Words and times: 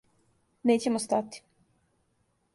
Нећемо 0.69 1.03
стати. 1.05 1.45